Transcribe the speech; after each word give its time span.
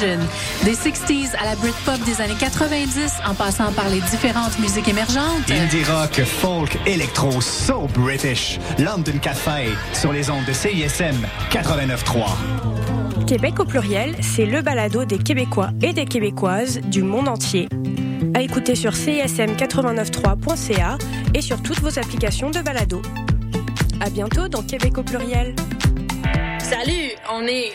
Des 0.00 0.74
60s 0.74 1.34
à 1.40 1.46
la 1.46 1.56
Britpop 1.56 1.98
des 2.04 2.20
années 2.20 2.36
90, 2.38 3.14
en 3.26 3.34
passant 3.34 3.72
par 3.72 3.88
les 3.88 4.00
différentes 4.00 4.58
musiques 4.58 4.88
émergentes. 4.88 5.50
Indie 5.50 5.84
rock, 5.84 6.22
folk, 6.22 6.76
électro, 6.84 7.40
so 7.40 7.88
British. 7.94 8.58
London 8.78 9.18
Café, 9.22 9.68
sur 9.94 10.12
les 10.12 10.28
ondes 10.28 10.44
de 10.44 10.52
CISM 10.52 11.16
89.3. 11.50 13.24
Québec 13.26 13.58
au 13.58 13.64
pluriel, 13.64 14.14
c'est 14.20 14.44
le 14.44 14.60
balado 14.60 15.06
des 15.06 15.18
Québécois 15.18 15.70
et 15.82 15.94
des 15.94 16.04
Québécoises 16.04 16.78
du 16.80 17.02
monde 17.02 17.28
entier. 17.28 17.66
À 18.34 18.42
écouter 18.42 18.74
sur 18.74 18.92
cism893.ca 18.92 20.98
et 21.32 21.40
sur 21.40 21.62
toutes 21.62 21.80
vos 21.80 21.98
applications 21.98 22.50
de 22.50 22.60
balado. 22.60 23.00
À 24.00 24.10
bientôt 24.10 24.48
dans 24.48 24.62
Québec 24.62 24.98
au 24.98 25.02
pluriel. 25.02 25.54
Salut, 26.58 27.15
on 27.32 27.46
est 27.46 27.72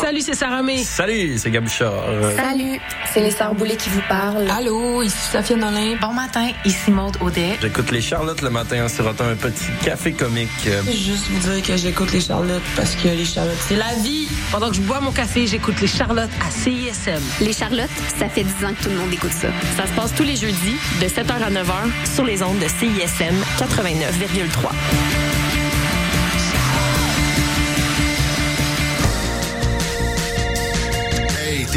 Salut, 0.00 0.20
c'est 0.20 0.34
Sarah 0.34 0.62
May. 0.62 0.82
Salut, 0.82 1.38
c'est 1.38 1.50
Gabuchard. 1.50 2.04
Salut, 2.36 2.80
c'est 3.12 3.20
les 3.20 3.30
Sœurs 3.30 3.54
Boulay 3.54 3.76
qui 3.76 3.88
vous 3.88 4.02
parlent. 4.08 4.48
Allô, 4.50 5.02
ici 5.02 5.16
Safia 5.32 5.56
Nolin. 5.56 5.96
Bon 6.00 6.12
matin, 6.12 6.48
ici 6.64 6.90
Maude 6.90 7.16
Audet. 7.20 7.56
J'écoute 7.60 7.90
les 7.90 8.00
Charlottes 8.00 8.42
le 8.42 8.50
matin 8.50 8.84
en 8.84 8.88
sirotant 8.88 9.24
un 9.24 9.34
petit 9.34 9.66
café 9.84 10.12
comique. 10.12 10.48
Juste 10.86 11.26
vous 11.30 11.50
dire 11.50 11.62
que 11.62 11.76
j'écoute 11.76 12.12
les 12.12 12.20
Charlottes 12.20 12.62
parce 12.76 12.94
que 12.94 13.08
les 13.08 13.24
Charlottes, 13.24 13.58
c'est 13.66 13.76
la 13.76 13.94
vie. 14.02 14.28
Pendant 14.52 14.68
que 14.70 14.76
je 14.76 14.82
bois 14.82 15.00
mon 15.00 15.12
café, 15.12 15.46
j'écoute 15.46 15.80
les 15.80 15.88
Charlottes 15.88 16.30
à 16.46 16.50
CISM. 16.50 17.22
Les 17.40 17.52
Charlottes, 17.52 17.90
ça 18.18 18.28
fait 18.28 18.44
10 18.44 18.64
ans 18.64 18.74
que 18.78 18.84
tout 18.84 18.90
le 18.90 18.96
monde 18.96 19.12
écoute 19.12 19.32
ça. 19.32 19.48
Ça 19.76 19.86
se 19.86 19.92
passe 19.92 20.14
tous 20.14 20.24
les 20.24 20.36
jeudis 20.36 20.76
de 21.00 21.06
7h 21.06 21.32
à 21.32 21.50
9h 21.50 22.14
sur 22.14 22.24
les 22.24 22.42
ondes 22.42 22.58
de 22.58 22.68
CISM 22.68 23.34
89,3. 23.58 25.35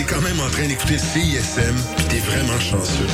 Quand 0.04 0.22
même 0.22 0.40
en 0.40 0.50
train 0.50 0.68
d'écouter 0.68 0.98
CISM, 0.98 1.76
t'es 2.10 2.20
vraiment 2.20 2.60
chanceux. 2.60 3.08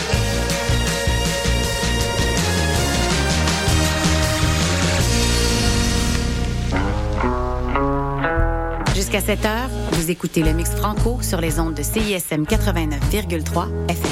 Jusqu'à 8.96 9.22
7 9.22 9.46
heures, 9.46 9.70
vous 9.94 10.12
écoutez 10.12 10.44
le 10.44 10.54
mix 10.54 10.70
franco 10.72 11.20
sur 11.22 11.42
les 11.42 11.60
ondes 11.60 11.76
de 11.76 11.84
CISM 11.84 12.44
89,3 12.44 13.68
FM. 13.90 14.12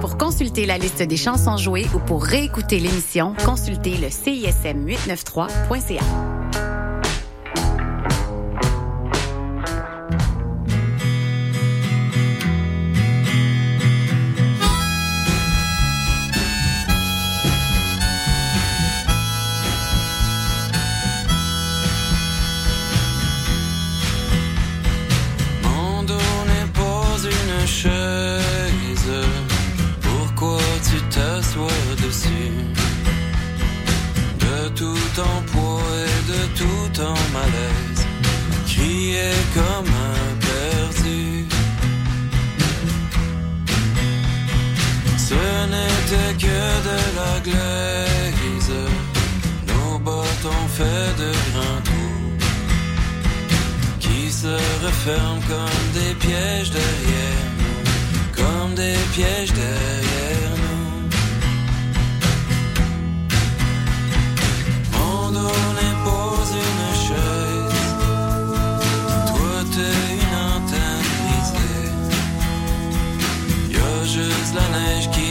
Pour 0.00 0.18
consulter 0.18 0.66
la 0.66 0.78
liste 0.78 1.02
des 1.02 1.16
chansons 1.16 1.56
jouées 1.56 1.86
ou 1.94 1.98
pour 1.98 2.24
réécouter 2.24 2.78
l'émission, 2.78 3.34
consultez 3.44 3.96
le 3.96 4.08
CISM893.ca. 4.08 6.39
tout 34.80 35.08
ton 35.14 35.36
poids 35.52 35.82
et 36.06 36.20
de 36.32 36.40
tout 36.58 36.88
ton 36.94 37.14
malaise, 37.36 38.02
crier 38.66 39.34
comme 39.52 39.90
un 40.12 40.28
perdu. 40.48 41.46
Ce 45.28 45.40
n'était 45.72 46.34
que 46.44 46.60
de 46.88 46.98
la 47.18 47.34
glaise. 47.48 48.72
Nos 49.68 49.98
bottes 49.98 50.46
ont 50.58 50.68
fait 50.78 51.10
de 51.22 51.30
grands 51.48 51.82
trous 51.88 52.36
qui 53.98 54.32
se 54.32 54.54
referment 54.86 55.42
comme 55.52 55.86
des 55.98 56.14
pièges 56.14 56.70
derrière 56.70 57.46
nous, 57.58 57.80
comme 58.40 58.74
des 58.74 58.98
pièges 59.12 59.52
derrière 59.52 60.09
juste 74.60 74.72
la 74.72 75.29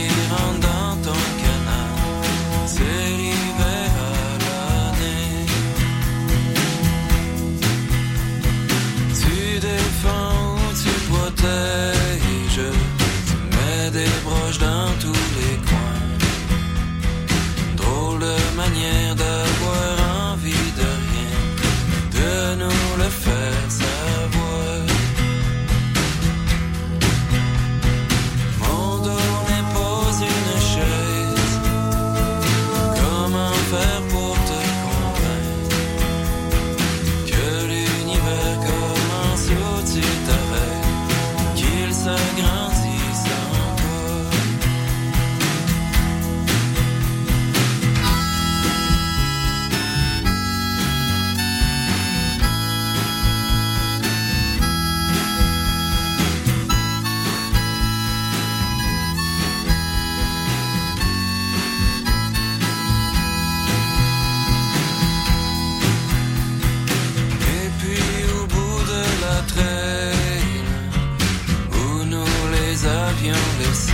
avions 73.20 73.34
laissés 73.58 73.92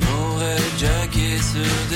Nos 0.00 0.38
rêves 0.38 0.78
jackés 0.78 1.38
sur 1.38 1.88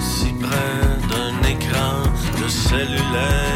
si 0.00 0.32
près 0.32 0.98
d'un 1.08 1.48
écran 1.48 2.02
de 2.40 2.48
cellulaire. 2.48 3.55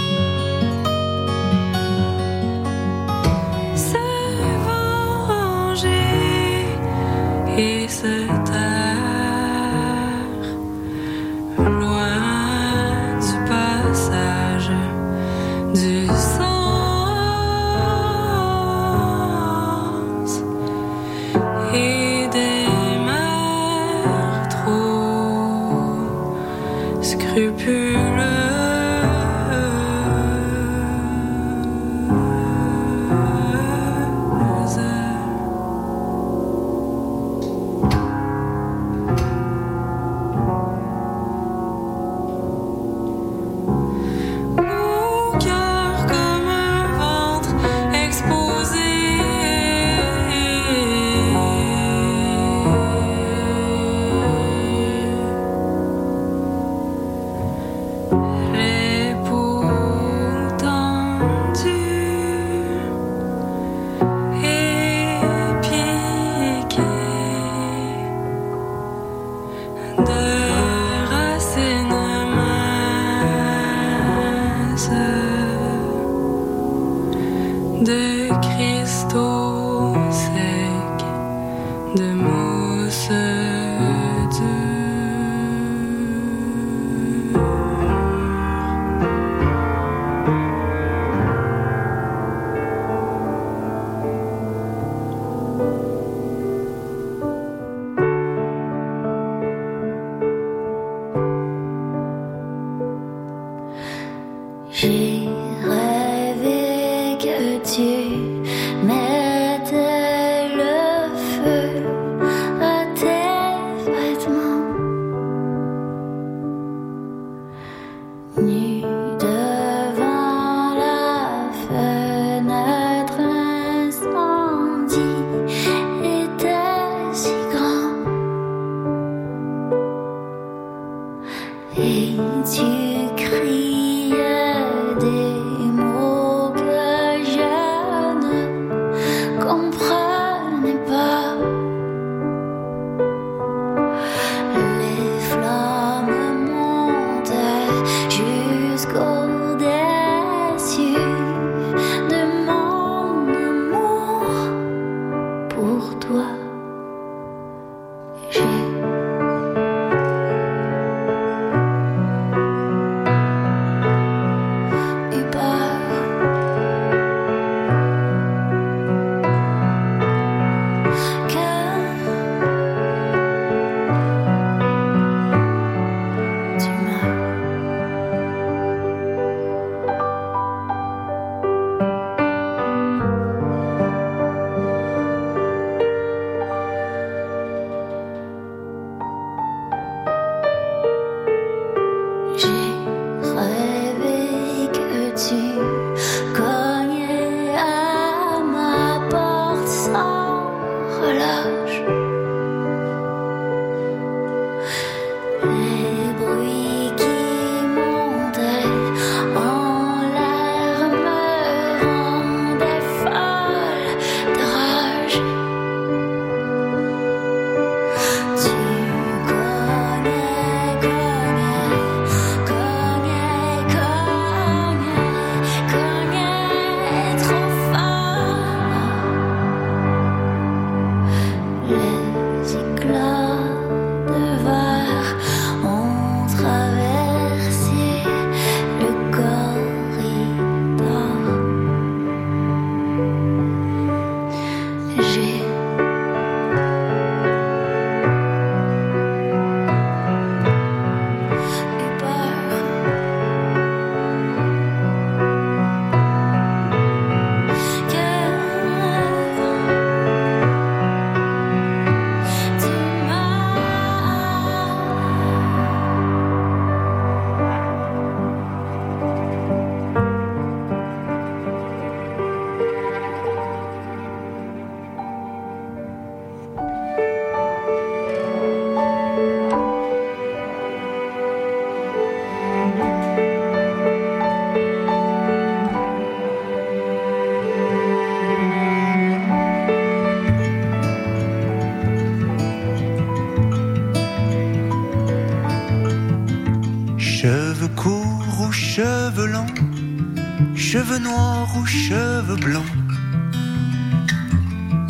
cheveux 301.71 302.35
blonds, 302.35 302.75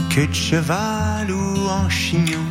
queue 0.10 0.26
de 0.26 0.34
cheval 0.34 1.30
ou 1.30 1.70
en 1.70 1.88
chignon, 1.90 2.48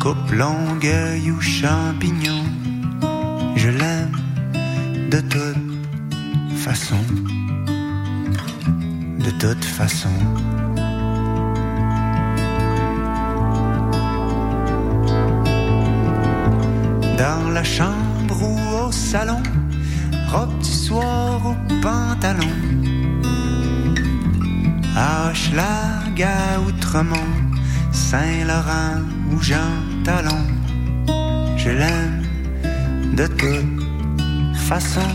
coupe 0.00 0.32
longueuil 0.32 1.30
ou 1.30 1.40
champignon, 1.40 2.42
je 3.54 3.68
l'aime 3.68 4.16
de 5.10 5.20
toute 5.20 6.56
façon, 6.56 7.02
de 9.26 9.30
toute 9.38 9.64
façon. 9.64 10.16
Dans 17.16 17.50
la 17.50 17.62
chambre 17.62 18.42
ou 18.42 18.86
au 18.86 18.90
salon, 18.90 19.42
robe 20.32 20.58
du 20.58 20.72
soir 20.86 21.40
ou 21.46 21.80
pantalon. 21.80 22.81
Hochelag, 25.32 26.28
Outremont, 26.66 27.32
Saint-Laurent 27.90 29.00
ou 29.32 29.40
Jean 29.40 29.72
Talon, 30.04 30.44
je 31.56 31.70
l'aime 31.70 32.22
de 33.16 33.26
toute 33.26 34.56
façon. 34.68 35.08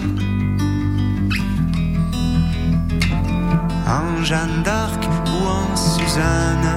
En 3.86 4.24
Jeanne 4.24 4.64
d'Arc 4.64 5.04
ou 5.06 5.40
en 5.48 5.76
Suzanne 5.76 6.70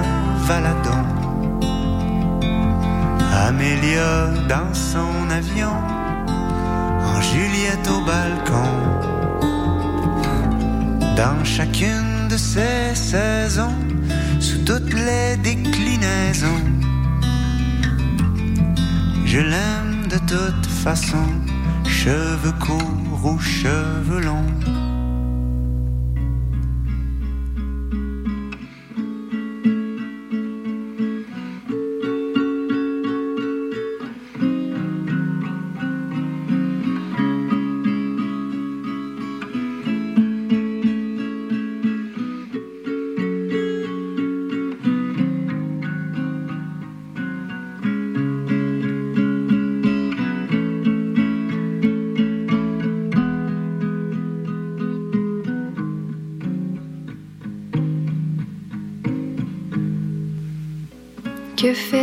Valadon. 0.45 1.03
Amélia 3.47 4.27
dans 4.47 4.71
son 4.71 5.13
avion, 5.31 5.77
en 7.11 7.19
Juliette 7.21 7.89
au 7.89 8.05
balcon. 8.05 8.69
Dans 11.17 11.43
chacune 11.43 12.10
de 12.31 12.37
ces 12.37 12.95
saisons, 12.95 13.75
sous 14.39 14.59
toutes 14.59 14.93
les 14.93 15.35
déclinaisons, 15.43 16.63
je 19.25 19.39
l'aime 19.39 20.07
de 20.09 20.17
toute 20.19 20.65
façon, 20.65 21.25
cheveux 21.85 22.53
courts 22.65 23.25
ou 23.25 23.37
cheveux 23.37 24.21
longs. 24.21 24.80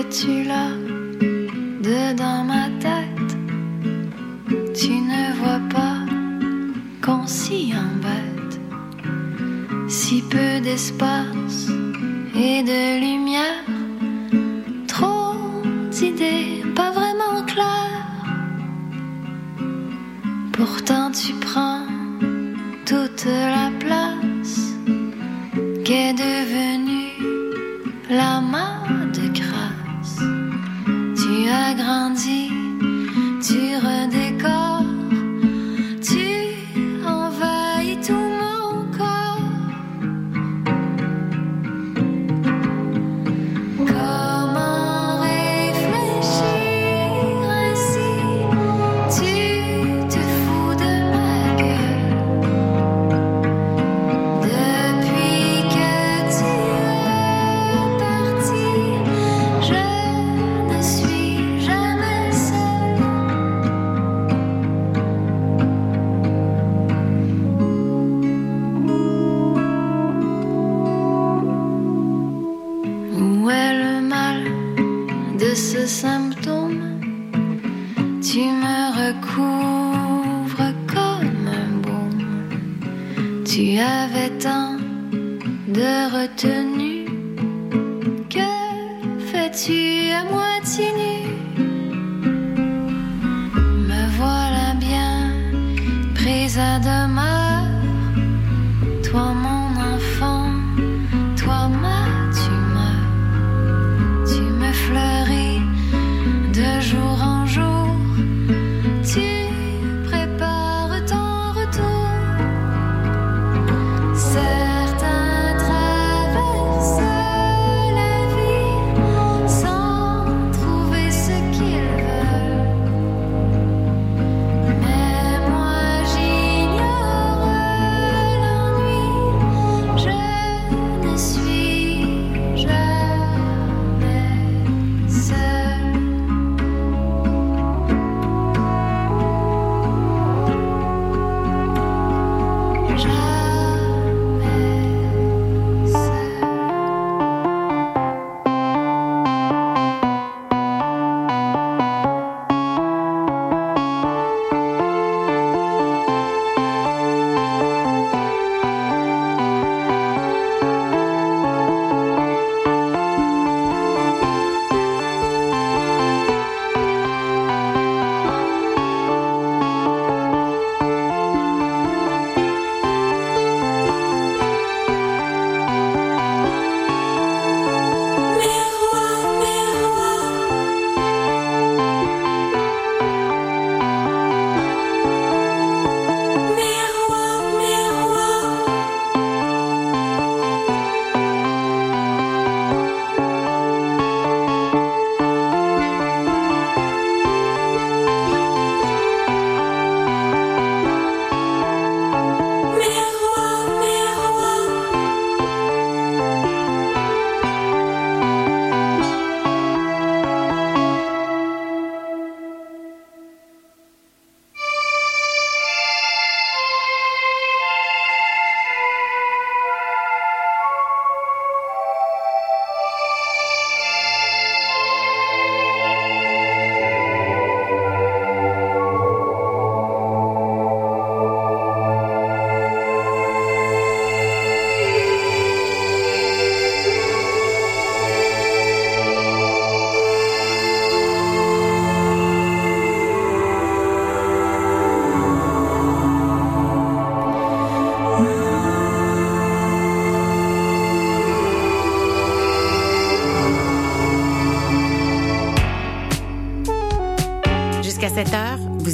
Que 0.09 0.15
fais-tu 0.15 0.78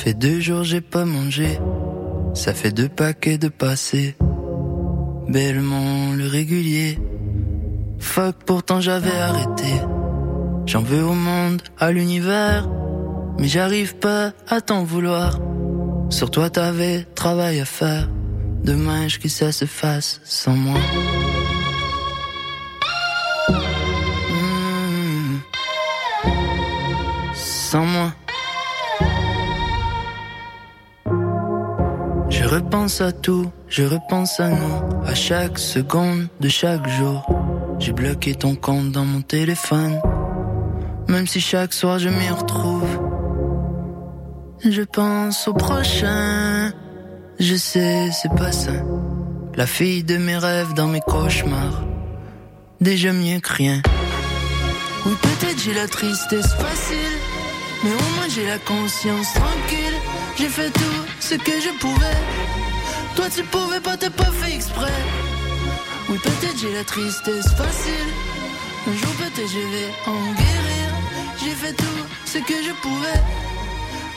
fait 0.00 0.14
deux 0.14 0.40
jours 0.40 0.64
j'ai 0.64 0.80
pas 0.80 1.04
mangé, 1.04 1.58
ça 2.32 2.54
fait 2.54 2.72
deux 2.72 2.88
paquets 2.88 3.36
de 3.36 3.48
passé. 3.48 4.16
Bellement 5.28 6.12
le 6.16 6.26
régulier. 6.26 6.98
Fuck, 7.98 8.36
pourtant 8.46 8.80
j'avais 8.80 9.18
arrêté. 9.18 9.70
J'en 10.64 10.80
veux 10.80 11.04
au 11.04 11.12
monde, 11.12 11.60
à 11.78 11.92
l'univers, 11.92 12.66
mais 13.38 13.46
j'arrive 13.46 13.96
pas 13.96 14.32
à 14.48 14.62
t'en 14.62 14.84
vouloir. 14.84 15.38
Sur 16.08 16.30
toi 16.30 16.48
t'avais 16.48 17.04
travail 17.14 17.60
à 17.60 17.66
faire. 17.66 18.08
Dommage 18.64 19.18
que 19.18 19.28
ça 19.28 19.52
se 19.52 19.66
fasse 19.66 20.22
sans 20.24 20.56
moi. 20.56 20.80
Hmm. 24.30 25.40
Sans 27.34 27.84
moi. 27.84 28.14
Repense 32.60 33.00
à 33.00 33.10
tout, 33.10 33.50
je 33.68 33.84
repense 33.84 34.38
à 34.38 34.48
nous, 34.48 34.76
à 35.06 35.14
chaque 35.14 35.58
seconde 35.58 36.28
de 36.40 36.48
chaque 36.48 36.86
jour. 36.88 37.26
J'ai 37.78 37.92
bloqué 37.92 38.34
ton 38.34 38.54
compte 38.54 38.92
dans 38.92 39.06
mon 39.06 39.22
téléphone, 39.22 39.98
même 41.08 41.26
si 41.26 41.40
chaque 41.40 41.72
soir 41.72 41.98
je 41.98 42.10
m'y 42.10 42.28
retrouve. 42.28 42.90
Je 44.62 44.82
pense 44.82 45.48
au 45.48 45.54
prochain, 45.54 46.70
je 47.38 47.56
sais 47.56 48.10
c'est 48.12 48.34
pas 48.34 48.52
ça. 48.52 48.72
La 49.54 49.66
fille 49.66 50.04
de 50.04 50.18
mes 50.18 50.36
rêves 50.36 50.74
dans 50.74 50.88
mes 50.88 51.00
cauchemars, 51.00 51.82
déjà 52.80 53.12
mieux 53.12 53.40
que 53.40 53.54
rien. 53.54 53.80
Oui 55.06 55.14
peut-être 55.22 55.58
j'ai 55.64 55.74
la 55.74 55.88
tristesse 55.88 56.52
facile, 56.64 57.14
mais 57.82 57.90
au 57.90 58.08
moins 58.16 58.28
j'ai 58.28 58.46
la 58.46 58.58
conscience 58.58 59.32
tranquille. 59.32 59.98
J'ai 60.36 60.48
fait 60.48 60.70
tout 60.70 61.09
ce 61.20 61.34
que 61.34 61.52
je 61.60 61.70
pouvais. 61.78 62.16
Toi 63.16 63.26
tu 63.34 63.42
pouvais 63.44 63.80
pas, 63.80 63.96
t'as 63.96 64.10
pas 64.10 64.30
fait 64.40 64.54
exprès. 64.54 64.92
Oui, 66.08 66.18
peut-être 66.18 66.58
j'ai 66.58 66.72
la 66.72 66.84
tristesse 66.84 67.48
facile. 67.54 68.08
Un 68.88 68.92
jour 68.92 69.10
peut-être 69.18 69.48
je 69.48 69.58
vais 69.58 69.90
en 70.06 70.32
guérir. 70.32 70.88
J'ai 71.42 71.50
fait 71.50 71.72
tout 71.74 72.04
ce 72.24 72.38
que 72.38 72.54
je 72.66 72.72
pouvais. 72.82 73.20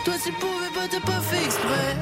Toi 0.06 0.14
tu 0.24 0.32
pouvais 0.34 0.72
pas, 0.74 0.88
t'as 0.90 1.00
pas 1.00 1.22
fait 1.22 1.44
exprès. 1.46 1.98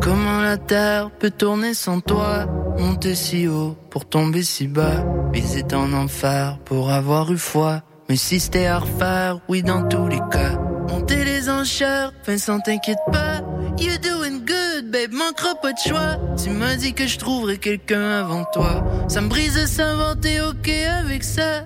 Comment 0.00 0.40
la 0.42 0.56
terre 0.58 1.10
peut 1.18 1.30
tourner 1.30 1.74
sans 1.74 2.00
toi? 2.00 2.46
Monter 2.78 3.14
si 3.14 3.46
haut 3.46 3.76
pour 3.90 4.04
tomber 4.04 4.42
si 4.42 4.66
bas. 4.66 5.04
Viser 5.32 5.64
en 5.72 5.92
enfer 5.92 6.58
pour 6.64 6.90
avoir 6.90 7.32
eu 7.32 7.38
foi. 7.38 7.82
Mais 8.08 8.16
si 8.16 8.40
c'était 8.40 8.66
à 8.66 8.78
refaire, 8.78 9.38
oui 9.48 9.62
dans 9.62 9.86
tous 9.88 10.08
les 10.08 10.20
cas. 10.30 10.58
Monter 10.88 11.24
les 11.24 11.48
enchères, 11.48 12.12
Vincent 12.26 12.60
t'inquiète 12.60 12.98
pas. 13.10 13.40
You 13.78 13.98
doing 13.98 14.44
good, 14.44 14.90
babe, 14.90 15.12
manquera 15.12 15.54
pas 15.56 15.72
de 15.72 15.78
choix. 15.78 16.16
Tu 16.42 16.50
m'as 16.50 16.76
dit 16.76 16.92
que 16.94 17.06
je 17.06 17.18
trouverais 17.18 17.56
quelqu'un 17.56 18.20
avant 18.20 18.44
toi. 18.52 18.84
Ça 19.08 19.20
me 19.20 19.28
brise 19.28 19.54
de 19.54 19.66
s'inventer, 19.66 20.40
ok 20.40 20.68
avec 20.68 21.24
ça. 21.24 21.64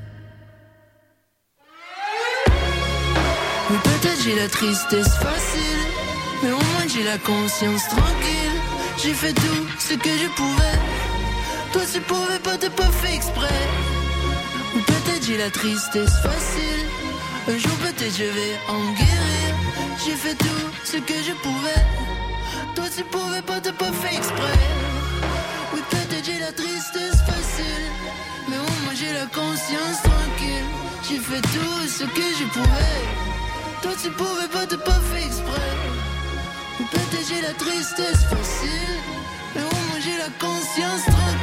Oui 3.71 3.77
peut-être 3.83 4.23
j'ai 4.25 4.35
la 4.35 4.49
tristesse 4.49 5.15
facile 5.17 5.79
Mais 6.43 6.51
au 6.51 6.57
moins 6.57 6.87
j'ai 6.89 7.05
la 7.05 7.19
conscience 7.19 7.87
tranquille. 7.89 8.59
J'ai 9.03 9.13
fait 9.13 9.35
tout 9.35 9.67
ce 9.79 9.95
que 9.95 10.09
je 10.09 10.29
pouvais 10.35 10.98
Toi 11.73 11.83
tu 11.93 12.01
pouvais 12.01 12.39
pas, 12.39 12.57
t'as 12.57 12.71
pas 12.71 12.91
fait 13.01 13.15
exprès. 13.15 13.61
Ou 14.75 14.81
peut-être 14.81 15.25
j'ai 15.27 15.37
la 15.37 15.51
tristesse 15.51 16.17
facile. 16.23 16.87
Un 17.49 17.59
jour 17.59 17.77
peut-être 17.83 18.17
je 18.17 18.25
vais 18.25 18.55
en 18.69 18.93
guérir. 18.93 19.51
J'ai 20.05 20.17
fait 20.17 20.35
tout 20.35 20.69
ce 20.85 20.97
que 20.97 21.15
je 21.15 21.33
pouvais. 21.43 21.83
Toi 22.75 22.85
tu 22.97 23.05
pouvais 23.05 23.43
pas, 23.43 23.61
t'as 23.61 23.73
pas 23.73 23.93
fait 23.93 24.17
exprès. 24.17 24.59
Oui 25.75 25.81
peut-être 25.91 26.25
j'ai 26.25 26.39
la 26.39 26.53
tristesse 26.53 27.21
facile. 27.31 27.87
Mais 28.49 28.57
au 28.57 28.73
moins 28.83 28.95
j'ai 28.95 29.13
la 29.13 29.27
conscience 29.27 29.99
tranquille. 30.03 30.69
J'ai 31.07 31.19
fait 31.19 31.43
tout 31.43 31.81
ce 31.87 32.05
que 32.05 32.27
je 32.39 32.45
pouvais. 32.57 33.01
Toi 33.83 33.93
tu 34.03 34.11
pouvais 34.11 34.49
pas, 34.53 34.67
t'as 34.67 34.79
pas 34.79 35.01
fait 35.11 35.25
exprès. 35.27 35.73
Ou 36.81 36.85
peut-être 36.85 37.29
j'ai 37.29 37.43
la 37.43 37.55
tristesse 37.55 38.25
facile. 38.25 38.97
Mais 39.55 39.63
au 39.63 39.81
moins 39.87 40.01
j'ai 40.01 40.17
la 40.17 40.31
conscience 40.39 41.05
tranquille 41.05 41.38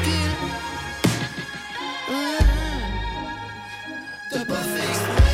Ouais. 2.08 2.38
T'as 4.30 4.46
pas 4.46 5.25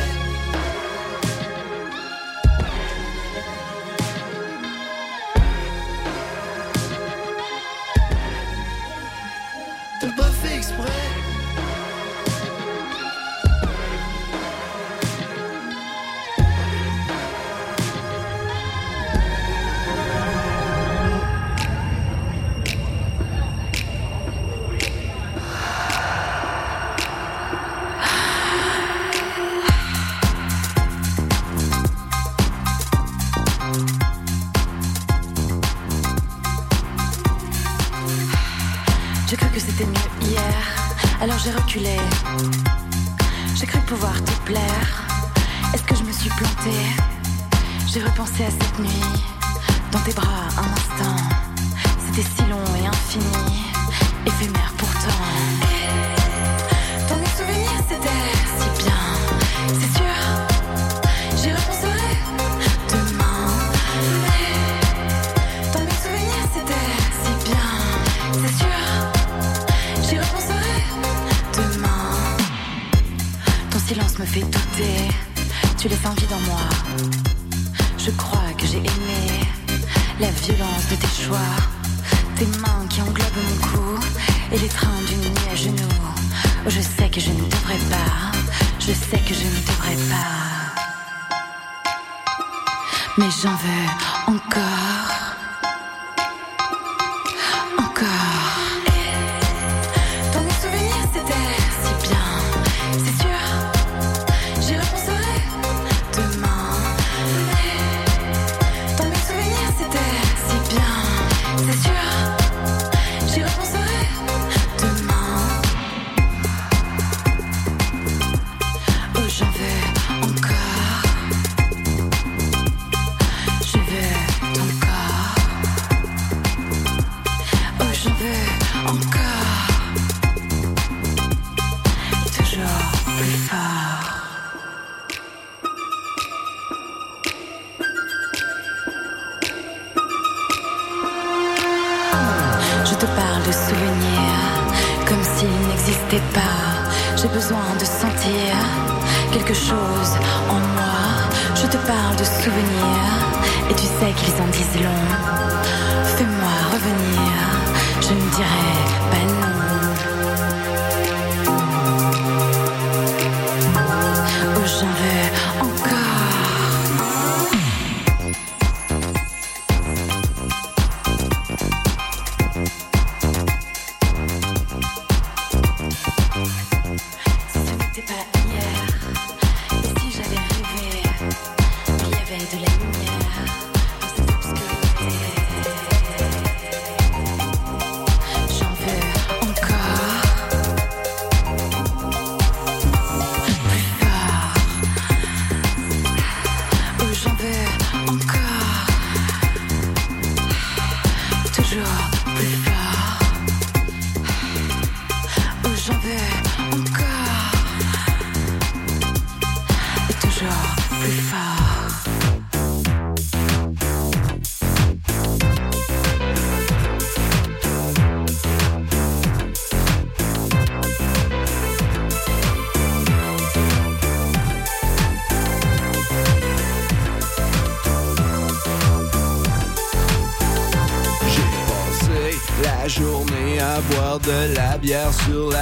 Mais 93.18 93.30
j'en 93.42 93.50
veux 93.50 94.34
encore. 94.34 95.21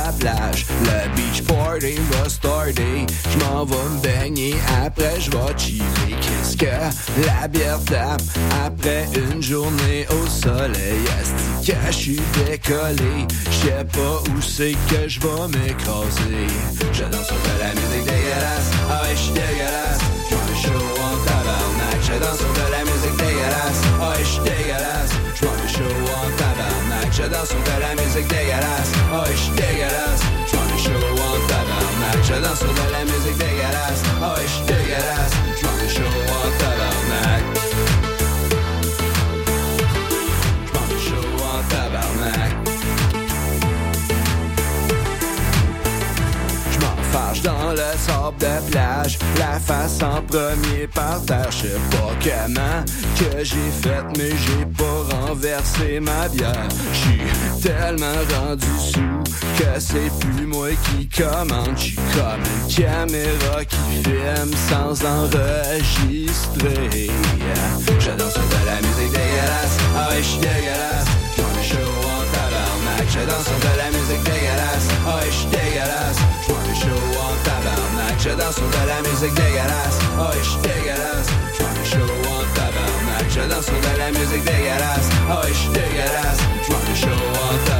La 0.04 0.12
plage. 0.12 0.66
Le 0.84 1.14
beach 1.16 1.42
party 1.42 1.96
va 2.10 2.28
starter. 2.28 3.06
Je 3.30 3.38
m'en 3.38 3.64
vais 3.64 3.76
me 3.76 4.00
baigner, 4.00 4.54
après 4.84 5.20
je 5.20 5.30
chiller. 5.58 6.16
Qu'est-ce 6.20 6.56
que 6.56 7.26
la 7.26 7.48
bière 7.48 7.82
tape? 7.84 8.22
Après 8.64 9.06
une 9.14 9.42
journée 9.42 10.06
au 10.10 10.26
soleil? 10.26 11.02
Asti 11.20 11.72
que 11.72 11.86
je 11.90 11.96
suis 11.96 12.20
décollé? 12.46 13.26
Je 13.50 13.66
sais 13.66 13.84
pas 13.92 14.16
où 14.30 14.40
c'est 14.40 14.76
que 14.90 15.08
je 15.08 15.20
m'écraser. 15.48 16.46
Je 16.92 17.04
danse 17.04 17.26
sur 17.26 17.36
la 17.58 17.70
musique 17.74 18.04
dégueulasse. 18.04 18.70
Ah 18.90 19.02
ouais, 19.02 19.14
je 19.14 19.20
suis 19.20 19.32
dégueulasse. 19.32 20.00
Je 20.62 20.68
m'en 20.68 20.99
sur 22.36 22.52
de 22.52 22.70
la 22.70 22.84
musique 22.84 23.16
dégueulasse. 23.16 23.80
Ah 24.00 24.10
ouais, 24.10 24.18
je 24.20 24.28
suis 24.28 24.42
dégueulasse. 24.42 25.12
Je 25.34 25.44
m'en 25.44 25.52
vais 25.52 25.68
chaud 25.68 25.96
en 26.16 26.28
tabarnak. 26.36 27.08
Je 27.12 27.22
danse 27.22 27.48
sur 27.48 27.58
de 27.58 27.80
la 27.80 27.92
musique 28.02 28.28
dégueulasse. 28.28 28.90
Ah 29.12 29.22
ouais, 29.22 29.32
je 29.32 29.38
suis 29.38 29.52
dégueulasse. 29.52 30.22
Je 30.46 30.56
m'en 30.56 30.64
vais 30.68 30.82
chaud 30.84 31.06
en 31.16 31.38
tabarnak. 31.48 32.18
Je 32.22 32.36
danse 32.44 32.58
sur 32.58 32.72
de 32.72 32.86
la 32.92 33.04
musique 33.04 33.38
dégueulasse. 33.38 34.02
Ah 34.22 34.34
ouais, 34.34 34.46
je 34.46 34.52
suis 34.52 34.66
dégueulasse. 34.66 35.34
Je 35.56 35.66
m'en 35.66 35.72
vais 35.80 35.88
chaud 35.88 36.16
en 36.28 36.50
tabarnak. 36.60 37.89
Dans 47.42 47.70
le 47.70 47.96
sable 47.98 48.36
de 48.38 48.60
plage. 48.70 49.18
La 49.38 49.58
face 49.58 49.98
en 50.02 50.20
premier 50.22 50.86
par 50.86 51.20
terre. 51.24 51.50
Je 51.50 51.56
sais 51.68 51.80
pas 51.90 52.12
comment 52.22 52.84
que 53.18 53.42
j'ai 53.44 53.70
fait 53.82 54.04
Mais 54.16 54.30
j'ai 54.30 54.64
pas 54.66 55.02
renversé 55.16 55.98
ma 56.00 56.28
bière. 56.28 56.68
J'suis 56.92 57.20
tellement 57.62 58.20
rendu 58.38 58.66
sous 58.78 59.22
Que 59.58 59.78
c'est 59.78 60.10
plus 60.20 60.46
moi 60.46 60.68
qui 60.84 61.08
commande. 61.08 61.76
J'suis 61.76 61.96
comme 61.96 62.44
une 62.44 62.68
caméra 62.74 63.64
qui 63.64 63.76
filme 64.02 64.54
sans 64.68 65.04
enregistrer. 65.04 67.10
Danse 68.18 68.32
sur 68.32 68.42
de 68.42 68.66
la 68.66 68.76
musique 68.76 69.12
dégueulasse. 69.12 69.76
Ah 69.96 70.08
ouais 70.10 70.22
j'suis 70.22 70.38
dégueulasse. 70.38 71.06
J'm'en 71.36 71.48
vais 71.54 71.62
chaud 71.62 71.92
en 72.04 72.24
tabarnak. 72.34 73.06
Sur 73.10 73.20
de 73.20 73.26
la 73.78 73.88
musique 73.96 74.24
dégueulasse. 74.24 74.88
Ah 75.06 75.08
ouais 75.16 75.30
j'suis 75.30 75.46
dégueulasse 75.46 76.20
J'm'en 76.80 76.88
vais 76.88 77.00
chaud 77.00 77.20
en 77.20 77.36
tabarnak 77.44 78.18
Je 78.18 78.30
danse 78.30 78.54
sur 78.54 78.64
de 78.64 78.86
la 78.86 79.00
musique 79.08 79.34
dégueulasse 79.34 79.98
Ah 80.18 80.30
ouais 80.30 80.42
j'suis 80.42 80.60
dégueulasse 80.62 81.28
J'm'en 81.56 81.68
vais 81.68 81.84
chaud 81.84 82.12
en 82.26 82.44
tabarnak 82.54 83.26
Je 83.28 83.40
danse 83.40 83.64
sur 83.64 83.74
de 83.74 83.98
la 83.98 84.10
musique 84.10 84.44
dégueulasse 84.44 85.08
Ah 85.28 85.40
ouais 85.40 85.52
j'suis 85.52 85.68
dégueulasse 85.68 86.40
J'm'en 86.66 86.78
vais 86.78 86.94
chaud 86.94 87.08
en 87.08 87.58
tabarnak 87.66 87.79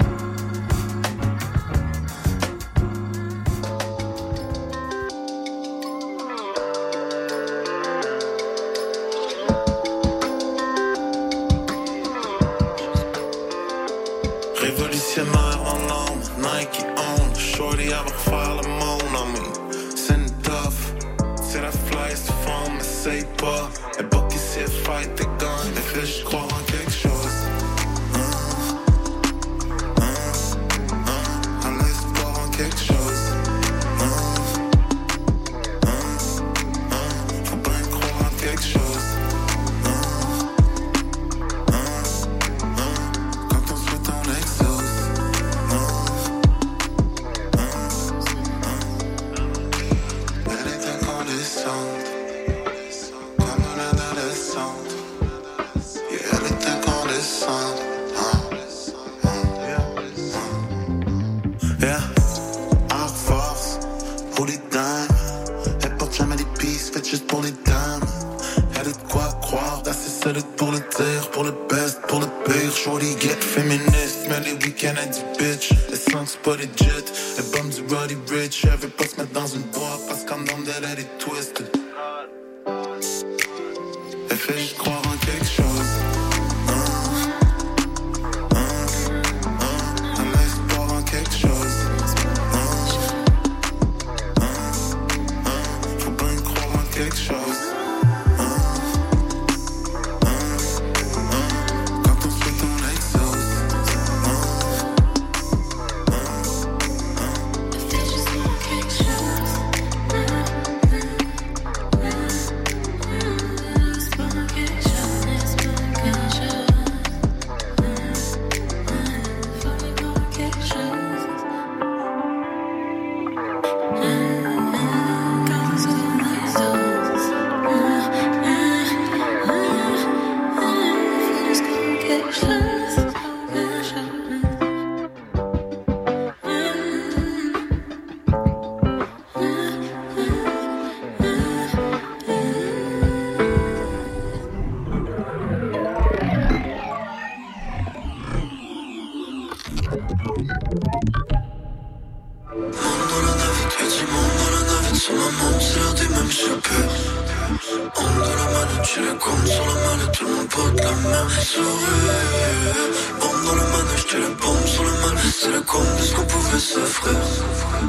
j'ai 158.93 159.01
les 159.01 159.17
cornes 159.17 159.47
sur 159.47 159.65
la 159.65 159.73
mallette, 159.73 160.11
tout 160.11 160.25
le 160.25 160.31
monde 160.31 160.49
porte 160.49 160.81
la 160.81 160.91
même 160.91 161.29
sourire. 161.29 163.30
Bombe 163.41 163.49
dans 163.49 163.55
le 163.55 163.61
manège, 163.71 164.05
j'ai 164.09 164.17
les 164.17 164.35
bombes 164.35 164.67
sur 164.67 164.83
le 164.83 164.91
mal, 164.91 165.17
c'est 165.39 165.51
le 165.51 165.61
compte 165.61 165.95
de 165.97 166.03
ce 166.03 166.15
qu'on 166.15 166.25
pouvait 166.25 166.59
s'offrir. 166.59 167.17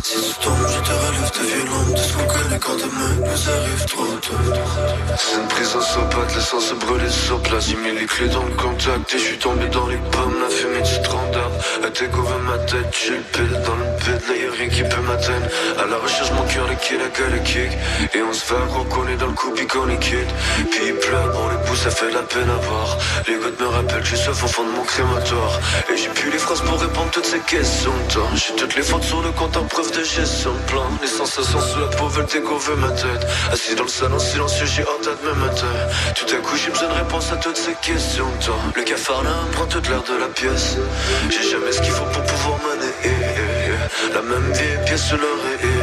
Si 0.03 0.17
tu 0.17 0.35
tombes, 0.41 0.67
je 0.69 0.81
te 0.81 0.93
relève 0.93 1.31
de 1.33 1.45
violente, 1.47 1.93
de 1.93 1.97
ce 1.99 2.13
qu'on 2.15 2.27
connaît 2.27 2.59
quand 2.59 2.77
demain 2.77 3.15
nous 3.19 3.51
arrive 3.51 3.85
trop 3.87 4.07
tôt. 4.23 4.33
C'est 5.17 5.37
une 5.37 5.49
prise 5.49 5.77
en 5.77 5.81
sopate, 5.81 6.35
l'essence 6.35 6.67
se 6.67 6.75
brûler 6.75 7.11
sur 7.11 7.41
place. 7.43 7.69
J'ai 7.69 7.77
mis 7.77 7.93
les 7.93 8.07
clés 8.07 8.29
dans 8.29 8.45
le 8.45 8.55
contact 8.55 9.15
et 9.15 9.19
je 9.19 9.25
suis 9.25 9.39
tombé 9.39 9.67
dans 9.69 9.87
les 9.89 9.97
pommes. 9.97 10.37
La 10.41 10.49
fumée 10.49 10.81
du 10.81 10.95
standard 10.95 11.51
a 11.85 11.91
découvert 11.91 12.39
ma 12.39 12.59
tête. 12.59 12.97
J'ai 13.05 13.17
le 13.17 13.23
pile 13.33 13.61
dans 13.67 13.77
le 13.77 13.85
bed, 14.01 14.23
là 14.29 14.35
y'a 14.37 14.51
rien 14.57 14.69
qui 14.69 14.83
peut 14.83 15.03
m'atteindre. 15.03 15.47
À 15.79 15.87
la 15.87 15.97
recherche, 15.99 16.33
mon 16.33 16.45
cœur, 16.45 16.67
les 16.69 16.77
kills, 16.77 16.99
la 16.99 17.09
gueule, 17.09 17.35
les 17.35 17.43
kick. 17.43 17.73
Et 18.15 18.23
on 18.23 18.33
se 18.33 18.45
fait 18.45 18.55
reconnaître 18.55 19.21
dans 19.21 19.27
le 19.27 19.33
coup, 19.33 19.51
puis 19.55 19.67
qu'on 19.67 19.89
est 19.91 19.99
kid. 19.99 20.29
Puis 20.71 20.81
il 20.87 20.95
pleure, 20.95 21.29
bon, 21.33 21.49
les 21.51 21.69
bouts, 21.69 21.77
ça 21.77 21.91
fait 21.91 22.11
la 22.11 22.23
peine 22.23 22.49
à 22.49 22.61
voir. 22.67 22.97
Les 23.29 23.35
gouttes 23.35 23.61
me 23.61 23.67
rappellent, 23.67 24.05
je 24.05 24.17
suis 24.17 24.25
sauf 24.25 24.43
au 24.45 24.49
fond 24.49 24.65
de 24.65 24.71
mon 24.71 24.85
crématoire. 24.85 25.41
Et 25.93 25.97
j'ai 25.97 26.09
plus 26.09 26.30
les 26.30 26.38
phrases 26.38 26.61
pour 26.62 26.80
répondre 26.80 27.11
toutes 27.11 27.26
ces 27.26 27.40
questions. 27.40 27.93
J'ai 28.34 28.55
toutes 28.57 28.76
les 28.76 28.82
fautes 28.82 29.05
sur 29.05 29.22
le 29.22 29.30
compte 29.32 29.57
en 29.57 29.64
preuve 29.64 29.90
de 29.93 30.05
gestion 30.05 30.53
de 30.53 30.70
plan. 30.70 30.84
Les 31.01 31.09
sensations 31.09 31.61
sous 31.61 31.80
la 31.80 31.86
peau 31.86 32.09
veulent 32.09 32.26
découvrir 32.26 32.76
ma 32.76 32.90
tête. 32.90 33.26
Assis 33.53 33.74
dans 33.74 33.84
le 33.84 33.88
salon 33.88 34.18
silencieux, 34.18 34.66
j'ai 34.66 34.82
hâte 34.82 35.09
demain 35.22 35.34
matin. 35.47 35.72
Tout 36.14 36.34
à 36.34 36.38
coup, 36.38 36.57
j'ai 36.57 36.70
besoin 36.70 36.88
de 36.88 36.95
réponse 36.95 37.32
à 37.32 37.36
toutes 37.36 37.57
ces 37.57 37.74
questions. 37.74 38.30
Tant 38.45 38.59
Le 38.74 38.82
cafard 38.82 39.22
là 39.24 39.34
prend 39.53 39.66
toute 39.66 39.88
l'air 39.88 40.03
de 40.03 40.16
la 40.18 40.28
pièce. 40.28 40.76
J'ai 41.30 41.51
jamais 41.51 41.72
ce 41.72 41.80
qu'il 41.80 41.93
faut 41.93 42.05
pour 42.05 42.22
pouvoir 42.22 42.59
mener. 42.59 42.93
La 44.14 44.22
même 44.22 44.53
vieille 44.53 44.78
pièce 44.86 45.07
sur 45.07 45.16
l'oreille. 45.16 45.82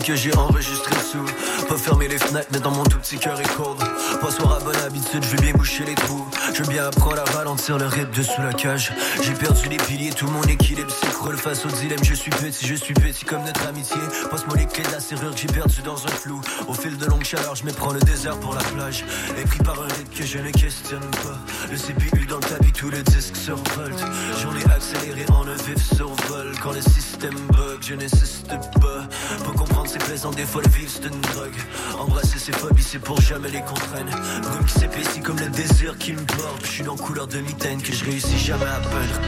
Que 0.00 0.14
j'ai 0.14 0.34
enregistrés 0.34 0.94
sous. 1.10 1.66
Pas 1.66 1.76
fermer 1.76 2.08
les 2.08 2.18
fenêtres, 2.18 2.48
mais 2.52 2.60
dans 2.60 2.70
mon 2.70 2.84
tout 2.84 2.98
petit 2.98 3.18
cœur 3.18 3.40
est 3.40 3.56
cold. 3.56 3.78
Passoire 4.20 4.54
à 4.54 4.60
bonne 4.60 4.76
habitude, 4.76 5.22
je 5.22 5.36
vais 5.36 5.42
bien 5.42 5.52
boucher 5.52 5.84
les 5.84 5.94
trous. 5.94 6.26
Je 6.54 6.62
veux 6.62 6.68
bien 6.68 6.86
apprendre 6.86 7.20
à 7.20 7.36
ralentir 7.36 7.78
le 7.78 7.86
rythme 7.86 8.12
de 8.12 8.22
sous 8.22 8.40
la 8.42 8.52
cage. 8.52 8.92
J'ai 9.22 9.32
perdu 9.32 9.68
les 9.68 9.76
piliers, 9.76 10.10
tout 10.10 10.26
mon 10.26 10.42
équilibre 10.42 10.90
s'écroule 10.90 11.36
face 11.36 11.64
au 11.64 11.68
dilemme. 11.68 12.02
Je 12.02 12.14
suis 12.14 12.30
petit, 12.30 12.66
je 12.66 12.74
suis 12.74 12.94
petit 12.94 13.24
comme 13.24 13.42
notre 13.44 13.66
amitié. 13.66 13.96
Passe-moi 14.30 14.56
les 14.56 14.66
clés 14.66 14.84
de 14.84 14.92
la 14.92 15.00
serrure 15.00 15.34
que 15.34 15.40
j'ai 15.40 15.46
perdu 15.46 15.82
dans 15.82 16.04
un 16.04 16.10
flou. 16.10 16.40
Au 16.66 16.74
fil 16.74 16.96
de 16.96 17.06
longues 17.06 17.24
chaleurs, 17.24 17.54
je 17.54 17.64
prends 17.70 17.92
le 17.92 18.00
désert 18.00 18.38
pour 18.40 18.54
la 18.54 18.62
plage. 18.62 19.04
Et 19.38 19.42
pris 19.42 19.58
par 19.58 19.80
un 19.80 19.86
rythme 19.86 20.14
que 20.16 20.24
je 20.24 20.38
ne 20.38 20.50
questionne 20.50 21.10
pas. 21.22 21.38
Le 21.70 21.76
CPU 21.76 22.26
dans 22.26 22.36
le 22.36 22.42
tapis, 22.42 22.72
tout 22.72 22.90
le 22.90 23.02
disque 23.02 23.36
survolte. 23.36 24.04
J'en 24.42 24.54
ai 24.56 24.64
accéléré 24.74 25.24
en 25.30 25.46
un 25.46 25.54
vif 25.54 25.94
survol. 25.94 26.52
Quand 26.62 26.72
le 26.72 26.80
système 26.80 27.34
bug, 27.52 27.77
je 27.88 27.94
n'insiste 27.94 28.48
pas. 28.80 29.08
Pour 29.44 29.54
comprendre 29.54 29.88
ces 29.88 29.98
plaisants 29.98 30.30
défauts, 30.30 30.60
le 30.60 30.68
vivre 30.68 30.90
c'est 30.90 31.06
une 31.08 31.20
drogue. 31.22 31.56
Embrasser 31.98 32.38
ses 32.38 32.52
phobies, 32.52 32.82
c'est 32.82 32.98
pour 32.98 33.18
jamais 33.20 33.48
les 33.48 33.62
contraindre. 33.62 34.12
Brume 34.42 34.64
qui 34.66 34.78
s'épaissit 34.78 35.22
comme 35.22 35.38
le 35.38 35.48
désir 35.48 35.96
qui 35.96 36.12
me 36.12 36.20
porte. 36.20 36.64
Je 36.64 36.70
suis 36.70 36.84
dans 36.84 36.96
couleur 36.96 37.26
de 37.26 37.38
mitaine 37.38 37.80
que 37.80 37.92
je 37.92 38.04
réussis 38.04 38.38
jamais 38.38 38.66
à 38.66 38.80
peindre. 38.80 39.20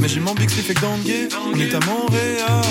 Mais 0.00 0.08
j'ai 0.08 0.20
mon 0.20 0.34
Bixie 0.34 0.62
fait 0.62 0.74
que. 0.74 0.84
On 0.84 1.58
est 1.58 1.74
à 1.74 1.80
Montréal. 1.86 2.62